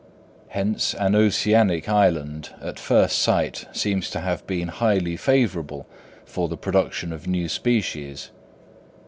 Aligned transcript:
Hence 0.47 0.95
an 0.95 1.13
oceanic 1.15 1.87
island 1.87 2.49
at 2.59 2.79
first 2.79 3.19
sight 3.19 3.67
seems 3.71 4.09
to 4.09 4.19
have 4.21 4.47
been 4.47 4.69
highly 4.69 5.15
favourable 5.15 5.85
for 6.25 6.49
the 6.49 6.57
production 6.57 7.13
of 7.13 7.27
new 7.27 7.47
species. 7.47 8.31